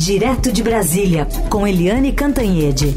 [0.00, 2.94] Direto de Brasília, com Eliane Cantanhede.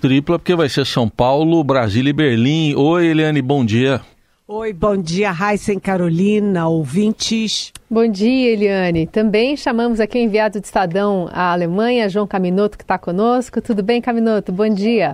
[0.00, 2.74] Tripla, porque vai ser São Paulo, Brasília e Berlim.
[2.74, 4.00] Oi, Eliane, bom dia.
[4.48, 7.74] Oi, bom dia, Raíssa Carolina, ouvintes.
[7.90, 9.06] Bom dia, Eliane.
[9.06, 13.60] Também chamamos aqui o enviado de Estadão à Alemanha, João Caminoto, que está conosco.
[13.60, 14.50] Tudo bem, Caminoto?
[14.50, 15.12] Bom dia.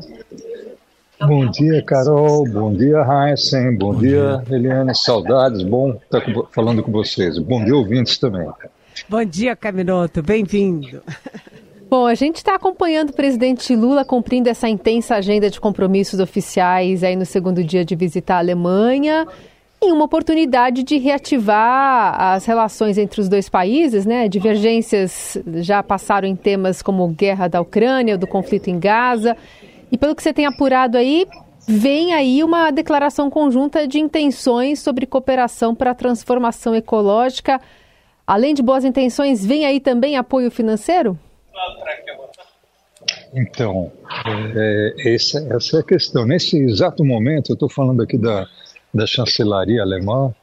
[1.21, 2.49] Bom dia, Carol.
[2.49, 3.77] Bom dia, Heisen.
[3.77, 4.95] Bom, Bom dia, dia, Eliane.
[4.95, 5.63] Saudades.
[5.63, 6.23] Bom estar
[6.53, 7.39] falando com vocês.
[7.39, 8.49] Bom dia, ouvintes também.
[9.09, 10.23] Bom dia, Caminoto.
[10.23, 11.03] Bem-vindo.
[11.91, 17.03] Bom, a gente está acompanhando o presidente Lula cumprindo essa intensa agenda de compromissos oficiais
[17.03, 19.27] aí no segundo dia de visitar a Alemanha,
[19.83, 24.29] em uma oportunidade de reativar as relações entre os dois países, né?
[24.29, 29.37] Divergências já passaram em temas como guerra da Ucrânia, do conflito em Gaza.
[29.91, 31.27] E pelo que você tem apurado aí,
[31.67, 37.61] vem aí uma declaração conjunta de intenções sobre cooperação para a transformação ecológica.
[38.27, 41.19] Além de boas intenções, vem aí também apoio financeiro?
[43.35, 43.93] Então,
[44.55, 46.27] é, essa, essa é a questão.
[46.27, 48.47] Nesse exato momento, eu estou falando aqui da,
[48.93, 50.35] da chancelaria alemã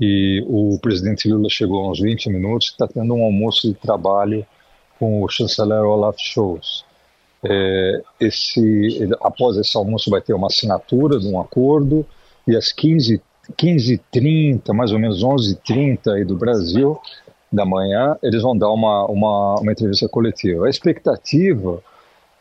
[0.00, 4.46] e o presidente Lula chegou há uns 20 minutos, está tendo um almoço de trabalho
[4.98, 6.85] com o chanceler Olaf Scholz.
[7.48, 12.04] É, esse, após esse almoço vai ter uma assinatura de um acordo
[12.46, 13.20] e às 15
[13.52, 16.98] 15h30, mais ou menos 11h30 aí do Brasil,
[17.52, 20.66] da manhã, eles vão dar uma, uma, uma entrevista coletiva.
[20.66, 21.80] A expectativa,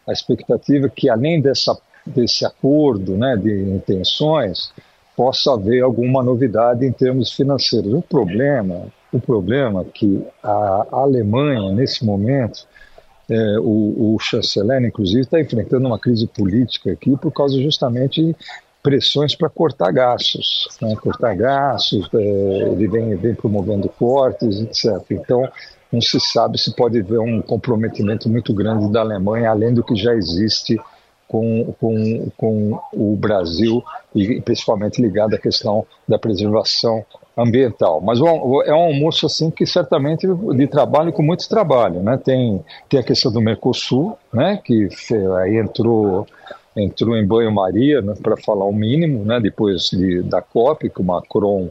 [0.08, 4.72] a expectativa é que além dessa, desse acordo né, de intenções,
[5.16, 7.94] possa haver alguma novidade em termos financeiros.
[7.94, 12.67] O problema, o problema é que a Alemanha, nesse momento,
[13.30, 18.36] é, o, o chanceler, inclusive, está enfrentando uma crise política aqui por causa justamente
[18.84, 20.95] pressões para cortar gastos, né?
[20.95, 25.03] cortar gastos, é, ele vem, vem promovendo cortes, etc.
[25.09, 25.50] Então,
[25.92, 29.96] não se sabe se pode haver um comprometimento muito grande da Alemanha, além do que
[29.96, 30.80] já existe
[31.28, 37.03] com, com, com o Brasil, e principalmente ligado à questão da preservação
[37.38, 38.01] ambiental.
[38.01, 38.23] Mas é
[38.73, 42.18] um almoço assim que certamente de trabalho com muito trabalho, né?
[42.18, 44.59] Tem tem a questão do Mercosul, né?
[44.63, 44.88] Que
[45.41, 46.28] aí entrou
[46.75, 49.40] entrou em banho-maria, né, para falar o mínimo, né?
[49.40, 51.69] Depois de, da COP, que o Macron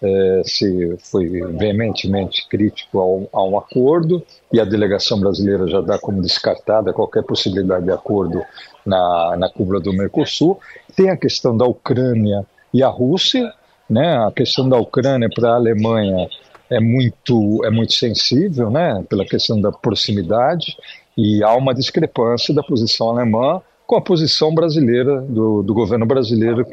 [0.00, 5.98] é, se foi veementemente crítico ao, a um acordo e a delegação brasileira já dá
[5.98, 8.42] como descartada qualquer possibilidade de acordo
[8.86, 10.60] na, na cúpula do Mercosul.
[10.94, 13.52] Tem a questão da Ucrânia e a Rússia,
[13.88, 14.18] né?
[14.26, 16.28] A questão da Ucrânia para a Alemanha
[16.70, 19.04] é muito é muito sensível, né?
[19.08, 20.76] Pela questão da proximidade
[21.16, 26.66] e há uma discrepância da posição alemã com a posição brasileira do, do governo brasileiro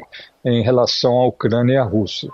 [0.44, 2.30] em relação à Ucrânia e à Rússia.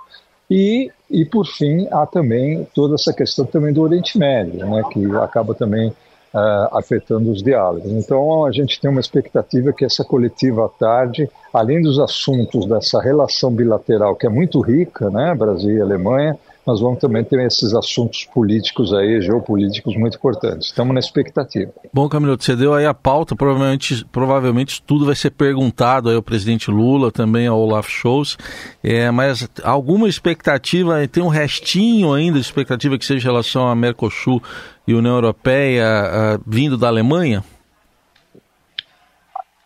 [0.50, 4.82] E, e por fim há também toda essa questão também do Oriente Médio, né?
[4.92, 5.92] Que acaba também
[6.34, 7.92] Uh, afetando os diálogos.
[7.92, 13.02] Então, a gente tem uma expectativa que essa coletiva à tarde, além dos assuntos dessa
[13.02, 17.74] relação bilateral, que é muito rica, né, Brasil e Alemanha, nós vamos também ter esses
[17.74, 20.68] assuntos políticos aí, geopolíticos muito importantes.
[20.68, 21.72] Estamos na expectativa.
[21.92, 26.22] Bom, Camilo, você deu aí a pauta, provavelmente, provavelmente tudo vai ser perguntado aí ao
[26.22, 28.38] presidente Lula, também ao Olaf Scholz,
[28.82, 33.74] é, mas alguma expectativa, tem um restinho ainda de expectativa que seja em relação a
[33.74, 34.40] Mercosul
[34.86, 37.44] e União Europeia uh, vindo da Alemanha?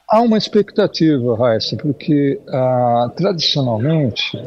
[0.08, 4.38] Há uma expectativa, Raíssa, porque uh, tradicionalmente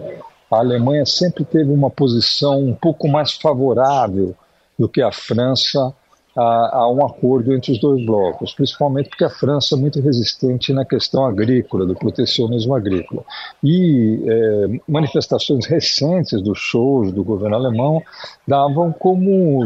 [0.52, 4.36] a Alemanha sempre teve uma posição um pouco mais favorável
[4.78, 5.94] do que a França
[6.38, 10.72] a, a, um acordo entre os dois blocos, principalmente porque a França é muito resistente
[10.72, 13.24] na questão agrícola, do protecionismo agrícola.
[13.64, 18.02] E é, manifestações recentes dos shows do governo alemão
[18.48, 19.66] davam como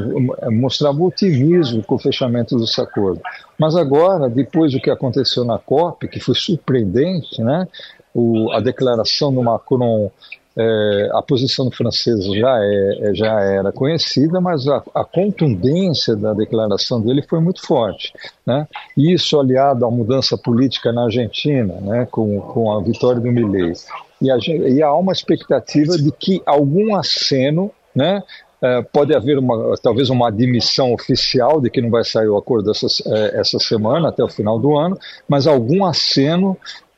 [0.52, 3.22] mostravam otimismo com o fechamento desse acordo.
[3.60, 7.68] Mas agora, depois do que aconteceu na COP, que foi surpreendente, né?
[8.16, 10.12] O, a declaração do Macron
[10.56, 16.34] é, a posição francesa já, é, é, já era conhecida, mas a, a, contundência da
[16.34, 18.14] declaração dele foi muito forte.
[18.46, 18.68] Né?
[18.96, 23.74] Isso aliado à mudança política na Argentina, né, com, com a vitória do Milei.
[24.22, 28.22] E, a, e há uma expectativa de que algum aceno né,
[28.62, 32.72] é, pode haver uma, talvez uma admissão oficial de que não vai sair o acordo
[32.72, 34.98] essa, é, essa semana, até o final do ano,
[35.28, 36.58] mas algum aceno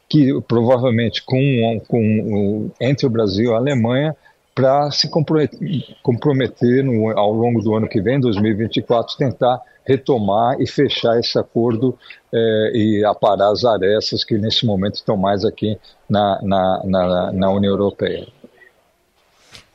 [0.10, 4.16] que provavelmente com, com entre o Brasil e a Alemanha
[4.54, 5.60] para se comprometer,
[6.02, 11.98] comprometer no, ao longo do ano que vem, 2024, tentar retomar e fechar esse acordo
[12.34, 15.78] é, e aparar as arestas que nesse momento estão mais aqui
[16.10, 18.28] na, na, na, na União Europeia.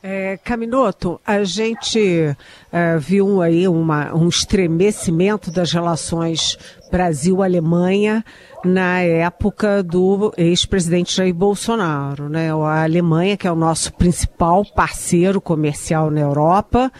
[0.03, 2.35] É, Caminoto, a gente
[2.71, 6.57] é, viu aí uma, um estremecimento das relações
[6.91, 8.25] Brasil-Alemanha
[8.63, 12.29] na época do ex-presidente Jair Bolsonaro.
[12.29, 12.51] Né?
[12.51, 16.91] A Alemanha, que é o nosso principal parceiro comercial na Europa,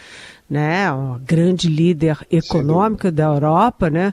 [0.52, 4.12] né, uma grande líder econômica da Europa, né,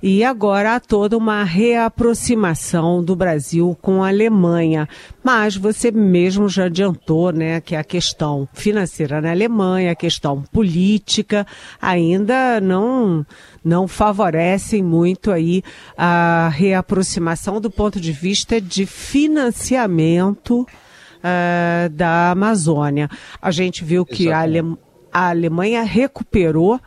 [0.00, 4.88] e agora há toda uma reaproximação do Brasil com a Alemanha.
[5.20, 11.44] Mas você mesmo já adiantou, né, que a questão financeira na Alemanha, a questão política,
[11.82, 13.26] ainda não
[13.62, 15.62] não favorecem muito aí
[15.98, 16.89] a reaproximação
[17.60, 23.08] do ponto de vista de financiamento uh, da Amazônia.
[23.40, 26.80] A gente viu que a Alemanha a Alemanha recuperou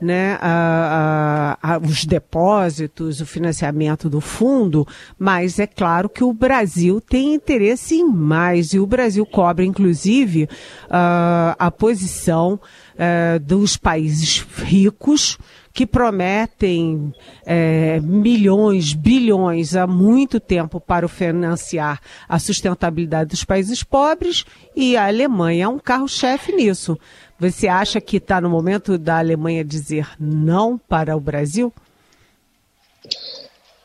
[0.00, 4.86] né, a, a, os depósitos, o financiamento do fundo,
[5.18, 10.44] mas é claro que o Brasil tem interesse em mais e o Brasil cobra, inclusive,
[10.44, 12.60] uh, a posição
[12.94, 15.36] uh, dos países ricos
[15.78, 17.14] que prometem
[17.46, 24.44] é, milhões, bilhões há muito tempo para financiar a sustentabilidade dos países pobres
[24.74, 26.98] e a Alemanha é um carro-chefe nisso.
[27.38, 31.72] Você acha que está no momento da Alemanha dizer não para o Brasil?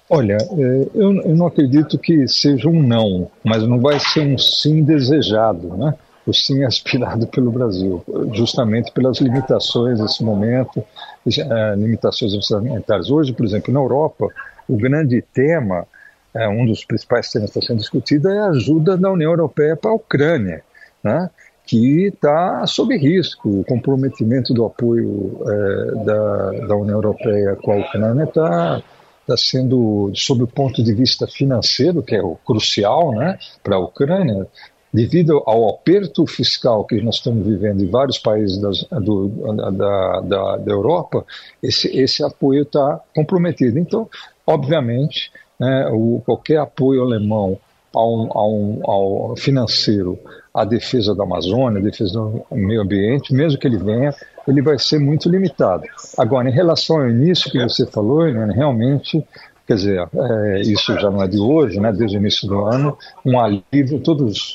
[0.09, 4.83] Olha, é, eu, não acredito que seja um não, mas não vai ser um sim
[4.83, 5.93] desejado, né?
[6.25, 8.03] O sim aspirado pelo Brasil,
[8.33, 10.83] justamente pelas limitações desse momento,
[11.27, 13.09] é, limitações orçamentárias.
[13.09, 14.27] Hoje, por exemplo, na Europa,
[14.67, 15.85] o grande tema,
[16.33, 19.75] é, um dos principais temas que está sendo discutido é a ajuda da União Europeia
[19.75, 20.63] para a Ucrânia,
[21.03, 21.29] né?
[21.65, 23.61] que está sob risco.
[23.61, 28.83] O comprometimento do apoio é, da, da União Europeia com a Ucrânia está
[29.25, 33.79] tá sendo, sob o ponto de vista financeiro, que é o crucial né, para a
[33.79, 34.45] Ucrânia,
[34.93, 40.57] devido ao aperto fiscal que nós estamos vivendo em vários países das, do, da, da,
[40.57, 41.25] da, Europa,
[41.61, 43.79] esse, esse apoio está comprometido.
[43.79, 44.07] Então,
[44.45, 47.57] obviamente, né, o, qualquer apoio alemão
[47.91, 48.91] ao, ao,
[49.31, 50.19] ao financeiro
[50.53, 54.13] à defesa da Amazônia, à defesa do meio ambiente, mesmo que ele venha,
[54.47, 55.83] ele vai ser muito limitado.
[56.17, 59.25] Agora, em relação ao início que você falou, realmente,
[59.73, 62.97] quer dizer, é, isso já não é de hoje, né, desde o início do ano,
[63.25, 64.53] um alívio, todas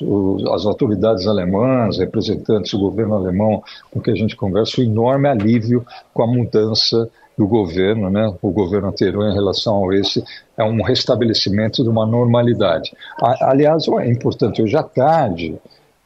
[0.53, 5.85] as autoridades alemãs, representantes do governo alemão com que a gente conversa, um enorme alívio
[6.15, 10.23] com a mudança do governo, né, o governo anterior em relação a esse,
[10.57, 12.93] é um restabelecimento de uma normalidade.
[13.41, 15.57] Aliás, é importante, hoje à tarde,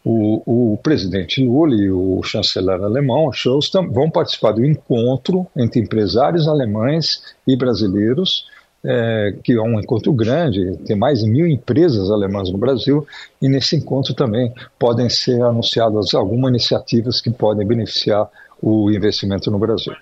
[0.05, 6.49] o, o, presidente Lula e o chanceler alemão, Scholz, vão participar do encontro entre empresários
[6.49, 8.45] alemães e brasileiros,
[8.85, 13.07] é, que é um encontro grande, tem mais de mil empresas alemãs no Brasil,
[13.41, 18.29] e nesse encontro também podem ser anunciadas algumas iniciativas que podem beneficiar
[18.61, 19.95] o investimento no Brasil.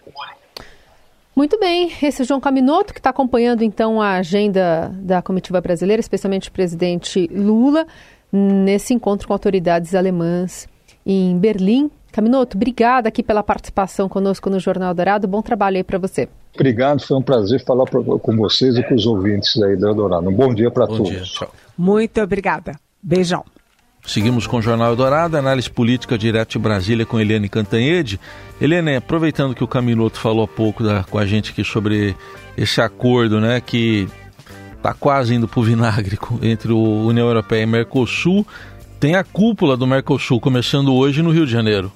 [1.34, 6.00] Muito bem, esse é João Caminoto, que está acompanhando então a agenda da comitiva brasileira,
[6.00, 7.86] especialmente o presidente Lula
[8.32, 10.68] nesse encontro com autoridades alemãs
[11.06, 11.90] em Berlim.
[12.12, 15.28] Caminoto, obrigada aqui pela participação conosco no Jornal Dourado.
[15.28, 16.28] Bom trabalho aí para você.
[16.54, 20.28] Obrigado, foi um prazer falar pra, com vocês e com os ouvintes aí da Dourado.
[20.28, 21.08] Um bom dia para todos.
[21.08, 21.54] Dia, tchau.
[21.76, 22.74] Muito obrigada.
[23.02, 23.44] Beijão.
[24.06, 28.18] Seguimos com o Jornal Dourado, análise política direto de Brasília com Helene Cantanhede.
[28.60, 32.16] Helene, aproveitando que o Caminoto falou há pouco da, com a gente aqui sobre
[32.56, 34.08] esse acordo, né, que
[34.76, 38.46] está quase indo para o vinagre entre o União Europeia e Mercosul.
[38.98, 41.92] Tem a cúpula do Mercosul começando hoje no Rio de Janeiro.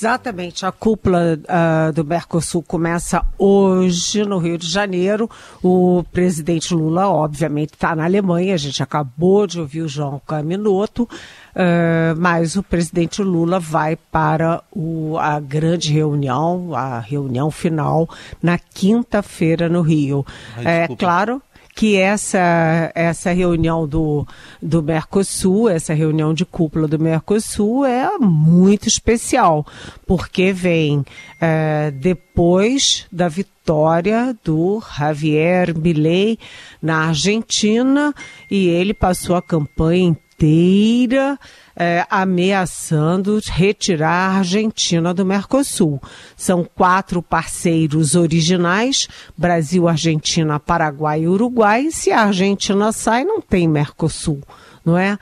[0.00, 5.28] Exatamente, a cúpula uh, do Mercosul começa hoje no Rio de Janeiro.
[5.60, 8.54] O presidente Lula, obviamente, está na Alemanha.
[8.54, 14.62] A gente acabou de ouvir o João Caminoto, uh, mas o presidente Lula vai para
[14.70, 18.08] o, a grande reunião, a reunião final,
[18.40, 20.24] na quinta-feira no Rio.
[20.58, 21.42] Ai, é claro
[21.78, 24.26] que essa, essa reunião do,
[24.60, 29.64] do Mercosul, essa reunião de cúpula do Mercosul é muito especial,
[30.04, 31.04] porque vem
[31.40, 36.36] é, depois da vitória do Javier Milei
[36.82, 38.12] na Argentina
[38.50, 41.36] e ele passou a campanha inteira
[41.76, 46.00] é, ameaçando retirar a Argentina do Mercosul.
[46.36, 51.90] São quatro parceiros originais: Brasil, Argentina, Paraguai e Uruguai.
[51.90, 54.40] Se a Argentina sai, não tem Mercosul
[54.88, 55.18] não é?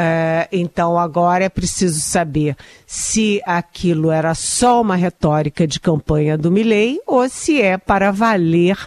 [0.00, 6.52] É, então agora é preciso saber se aquilo era só uma retórica de campanha do
[6.52, 8.78] Milley ou se é para valer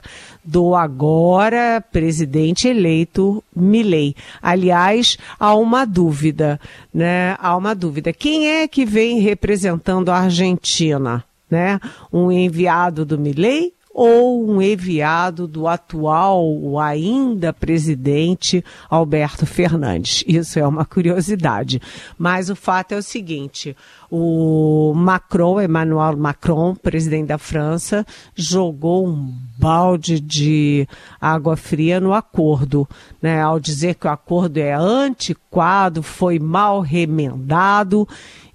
[0.42, 4.16] do agora presidente eleito Milley.
[4.42, 6.58] Aliás, há uma dúvida,
[6.94, 7.36] né?
[7.40, 8.14] Há uma dúvida.
[8.14, 11.26] Quem é que vem representando a Argentina?
[11.50, 11.78] Né?
[12.14, 20.24] Um enviado do Milley ou um enviado do atual, ainda presidente Alberto Fernandes.
[20.28, 21.82] Isso é uma curiosidade.
[22.18, 23.76] Mas o fato é o seguinte:
[24.12, 30.86] o Macron, Emmanuel Macron, presidente da França, jogou um balde de
[31.20, 32.86] água fria no acordo,
[33.22, 33.42] né?
[33.42, 38.06] Ao dizer que o acordo é antiquado, foi mal remendado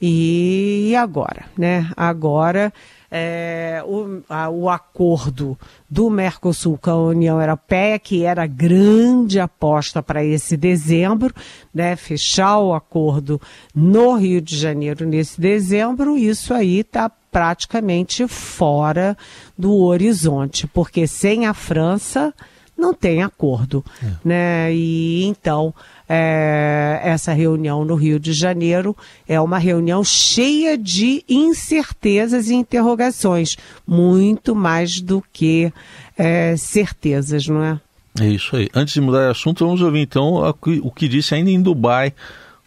[0.00, 1.90] e agora, né?
[1.96, 2.70] Agora
[3.10, 10.02] é, o, a, o acordo do Mercosul com a União Europeia, que era grande aposta
[10.02, 11.34] para esse dezembro,
[11.72, 13.40] né, fechar o acordo
[13.74, 19.16] no Rio de Janeiro nesse dezembro, isso aí está praticamente fora
[19.56, 22.34] do horizonte, porque sem a França
[22.76, 24.10] não tem acordo, é.
[24.24, 24.74] né?
[24.74, 25.74] E então
[26.08, 33.56] é, essa reunião no Rio de Janeiro é uma reunião cheia de incertezas e interrogações,
[33.86, 35.72] muito mais do que
[36.16, 37.80] é, certezas, não é?
[38.20, 38.68] É isso aí.
[38.74, 42.12] Antes de mudar de assunto, vamos ouvir então o que disse ainda em Dubai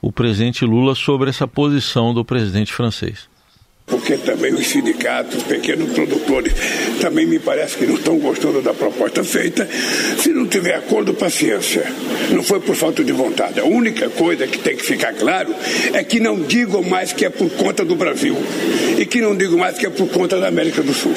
[0.02, 3.28] o presidente Lula sobre essa posição do presidente francês
[3.90, 6.54] porque também os sindicatos, os pequenos produtores,
[7.02, 9.68] também me parece que não estão gostando da proposta feita.
[10.18, 11.84] Se não tiver acordo, paciência.
[12.32, 13.60] Não foi por falta de vontade.
[13.60, 15.54] A única coisa que tem que ficar claro
[15.94, 18.36] é que não digam mais que é por conta do Brasil
[18.98, 21.14] e que não digam mais que é por conta da América do Sul.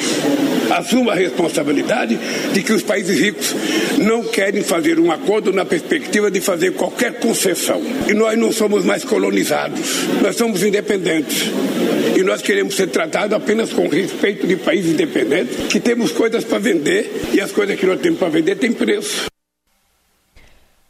[0.71, 2.17] Assuma a responsabilidade
[2.53, 3.55] de que os países ricos
[3.97, 7.81] não querem fazer um acordo na perspectiva de fazer qualquer concessão.
[8.07, 11.51] E nós não somos mais colonizados, nós somos independentes.
[12.23, 17.29] Nós queremos ser tratados apenas com respeito de país independente, que temos coisas para vender
[17.33, 19.25] e as coisas que nós temos para vender têm preço.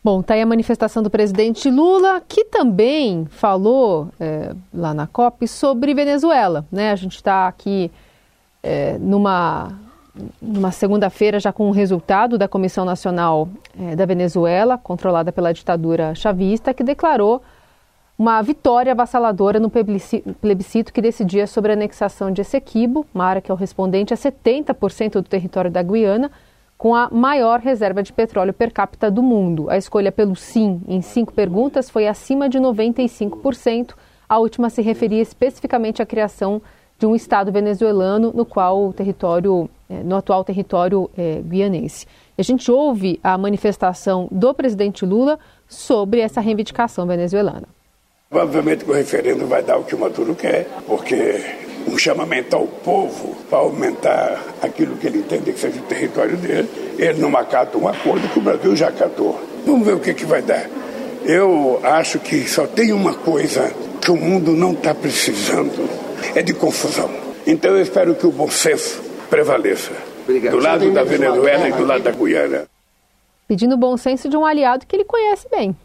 [0.04, 5.48] Bom, está aí a manifestação do presidente Lula, que também falou é, lá na COP
[5.48, 6.66] sobre Venezuela.
[6.70, 6.92] Né?
[6.92, 7.90] A gente está aqui
[8.62, 9.80] é, numa,
[10.42, 13.48] numa segunda-feira já com o resultado da Comissão Nacional
[13.80, 17.42] é, da Venezuela, controlada pela ditadura chavista, que declarou
[18.18, 23.52] uma vitória avassaladora no plebiscito que decidia sobre a anexação de Essequibo, uma área que
[23.52, 26.32] é o respondente a 70% do território da Guiana,
[26.78, 29.70] com a maior reserva de petróleo per capita do mundo.
[29.70, 33.94] A escolha pelo sim em cinco perguntas foi acima de 95%.
[34.28, 36.62] A última se referia especificamente à criação
[37.00, 42.06] de um Estado venezuelano no qual o território, eh, no atual território é, guianense.
[42.38, 47.68] A gente ouve a manifestação do presidente Lula sobre essa reivindicação venezuelana.
[48.34, 51.40] Provavelmente que o referendo vai dar o que o Maduro quer, porque
[51.88, 56.68] um chamamento ao povo para aumentar aquilo que ele entende que seja o território dele,
[56.98, 59.40] ele não acata um acordo que o Brasil já acatou.
[59.64, 60.68] Vamos ver o que, que vai dar.
[61.24, 63.72] Eu acho que só tem uma coisa
[64.02, 65.88] que o mundo não está precisando,
[66.34, 67.12] é de confusão.
[67.46, 69.00] Então eu espero que o bom senso
[69.30, 69.92] prevaleça.
[70.24, 70.54] Obrigado.
[70.54, 72.66] Do lado da Venezuela e do lado da Guiana.
[73.48, 75.76] Pedindo bom senso de um aliado que ele conhece bem.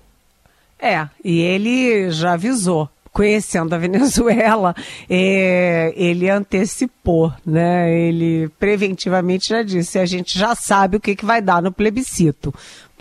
[0.78, 2.88] É, e ele já avisou.
[3.10, 4.76] Conhecendo a Venezuela,
[5.10, 7.92] é, ele antecipou, né?
[7.92, 12.54] Ele preventivamente já disse: a gente já sabe o que, que vai dar no plebiscito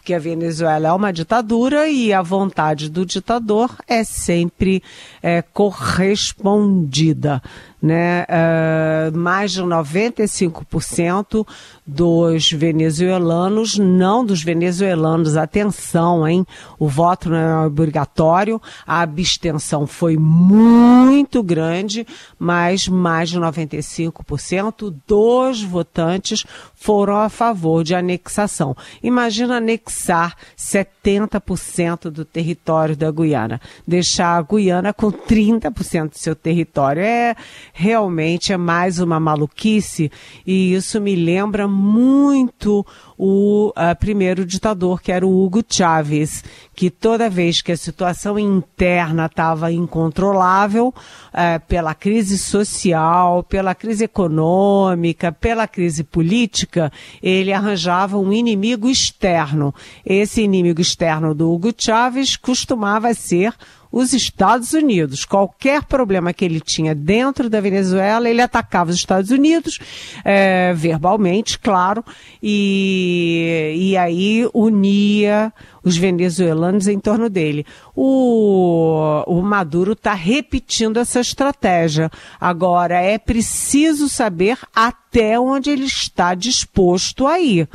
[0.08, 4.82] porque a Venezuela é uma ditadura e a vontade do ditador é sempre
[5.22, 7.44] é, correspondida
[7.82, 11.46] né, uh, mais de 95%
[11.86, 16.46] dos venezuelanos, não dos venezuelanos, atenção, hein?
[16.80, 22.06] O voto não é obrigatório, a abstenção foi muito grande,
[22.38, 26.44] mas mais de 95% dos votantes
[26.76, 28.76] foram a favor de anexação.
[29.02, 37.02] Imagina anexar 70% do território da Guiana, deixar a Guiana com 30% do seu território.
[37.02, 37.36] É
[37.80, 40.12] realmente é mais uma maluquice
[40.48, 42.84] e isso me lembra muito
[43.16, 46.44] o uh, primeiro ditador, que era o Hugo Chávez,
[46.76, 54.06] que toda vez que a situação interna estava incontrolável, uh, pela crise social, pela crise
[54.06, 56.92] econômica, pela crise política,
[57.22, 59.74] ele arranjava um inimigo externo.
[60.04, 63.54] Esse inimigo externo do Hugo Chávez costumava ser
[63.98, 65.26] os Estados Unidos.
[65.26, 69.80] Qualquer problema que ele tinha dentro da Venezuela, ele atacava os Estados Unidos,
[70.24, 72.04] é, verbalmente, claro,
[72.42, 75.52] e, e aí unia
[75.84, 77.66] os venezuelanos em torno dele.
[77.96, 82.12] O, o Maduro está repetindo essa estratégia.
[82.40, 87.68] Agora, é preciso saber até onde ele está disposto a ir,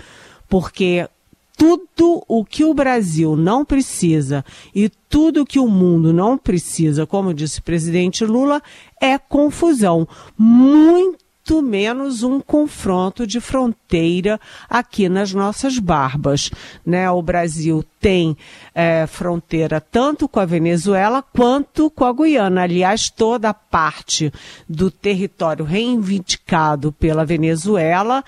[0.48, 1.08] porque
[1.56, 4.44] tudo o que o Brasil não precisa
[4.74, 8.62] e tudo o que o mundo não precisa, como disse o presidente Lula,
[9.00, 10.08] é confusão.
[10.36, 14.40] Muito menos um confronto de fronteira
[14.70, 16.50] aqui nas nossas barbas.
[16.86, 17.10] Né?
[17.10, 18.36] O Brasil tem
[18.74, 22.62] é, fronteira tanto com a Venezuela quanto com a Guiana.
[22.62, 24.32] Aliás, toda parte
[24.68, 28.24] do território reivindicado pela Venezuela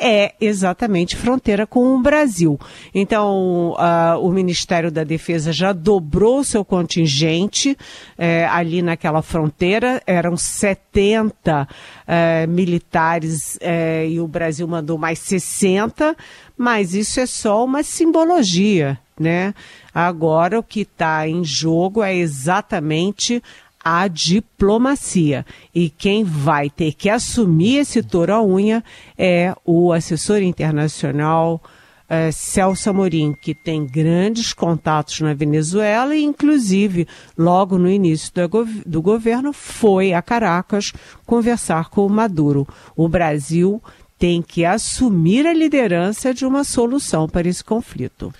[0.00, 2.58] é exatamente fronteira com o Brasil.
[2.94, 7.76] Então, uh, o Ministério da Defesa já dobrou seu contingente
[8.16, 11.68] eh, ali naquela fronteira, eram 70
[12.06, 16.16] eh, militares eh, e o Brasil mandou mais 60,
[16.56, 19.54] mas isso é só uma simbologia, né?
[19.94, 23.42] Agora o que está em jogo é exatamente
[23.82, 25.46] a diplomacia.
[25.74, 28.84] E quem vai ter que assumir esse touro à unha
[29.16, 31.62] é o assessor internacional
[32.08, 37.06] é, Celso Amorim, que tem grandes contatos na Venezuela e, inclusive,
[37.36, 40.92] logo no início do, do governo, foi a Caracas
[41.26, 42.66] conversar com o Maduro.
[42.96, 43.82] O Brasil
[44.18, 48.32] tem que assumir a liderança de uma solução para esse conflito.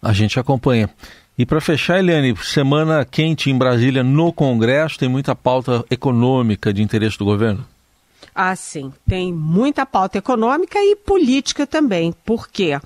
[0.00, 0.90] A gente acompanha.
[1.38, 6.82] E para fechar, Eliane, semana quente em Brasília no Congresso, tem muita pauta econômica de
[6.82, 7.62] interesse do governo?
[8.34, 12.14] Ah, sim, tem muita pauta econômica e política também.
[12.24, 12.80] Por quê?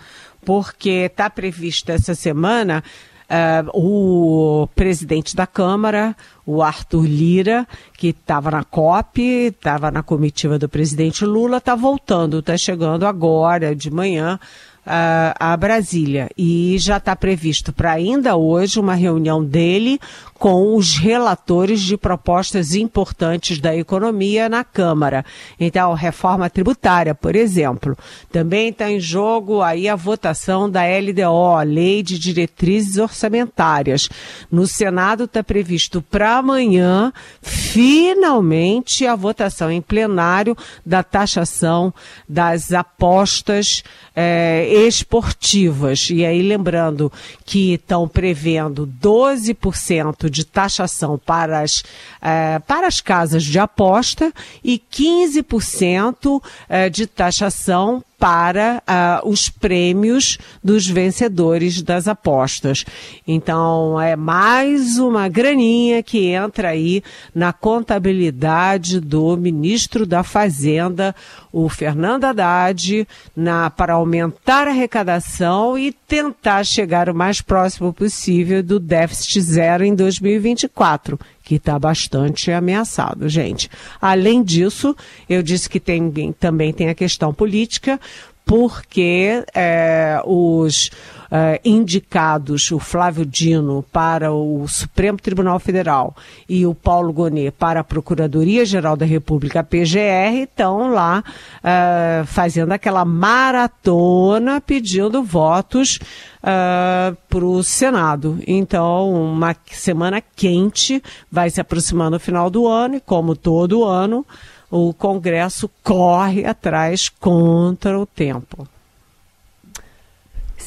[0.44, 2.82] Porque está prevista essa semana
[3.30, 7.66] uh, o presidente da Câmara, o Arthur Lira,
[7.96, 13.74] que estava na COP, estava na comitiva do presidente Lula, está voltando, está chegando agora
[13.74, 14.38] de manhã
[14.84, 16.28] a, a Brasília.
[16.36, 19.98] E já está previsto para ainda hoje uma reunião dele
[20.34, 25.22] com os relatores de propostas importantes da economia na Câmara.
[25.60, 27.94] Então, reforma tributária, por exemplo.
[28.32, 34.08] Também está em jogo aí a votação da LDO, Lei de Diretrizes Orçamentárias.
[34.50, 41.92] No Senado está previsto para amanhã, finalmente, a votação em plenário da taxação
[42.26, 43.82] das apostas
[44.16, 46.08] eh, esportivas.
[46.10, 47.12] E aí, lembrando
[47.44, 51.82] que estão prevendo 12% de taxação para as,
[52.22, 60.36] eh, para as casas de aposta e 15% eh, de taxação para uh, os prêmios
[60.62, 62.84] dos vencedores das apostas.
[63.26, 67.02] Então, é mais uma graninha que entra aí
[67.34, 71.16] na contabilidade do ministro da Fazenda,
[71.50, 78.64] o Fernando Haddad, na, para aumentar a arrecadação e tentar chegar o mais próximo possível
[78.64, 83.70] do déficit zero em 2024 que está bastante ameaçado, gente.
[84.00, 84.96] Além disso,
[85.28, 87.98] eu disse que tem, também tem a questão política,
[88.44, 90.90] porque é, os
[91.30, 96.16] é, indicados, o Flávio Dino para o Supremo Tribunal Federal
[96.48, 101.22] e o Paulo Gonet para a Procuradoria-Geral da República, PGR, estão lá
[101.62, 105.98] é, fazendo aquela maratona pedindo votos
[106.40, 108.38] uh, para o Senado.
[108.46, 114.26] Então, uma semana quente vai se aproximando no final do ano e, como todo ano,
[114.70, 118.66] o Congresso corre atrás contra o tempo.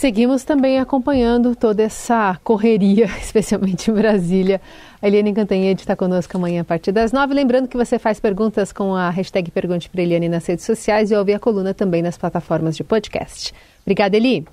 [0.03, 4.59] Seguimos também acompanhando toda essa correria, especialmente em Brasília.
[5.01, 7.33] A Eliane Cantanhede está conosco amanhã a partir das nove.
[7.33, 11.15] Lembrando que você faz perguntas com a hashtag Pergunte para Eliane nas redes sociais e
[11.15, 13.53] ouve a coluna também nas plataformas de podcast.
[13.83, 14.45] Obrigada, Eli.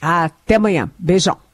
[0.00, 0.88] Até amanhã.
[0.96, 1.45] Beijão.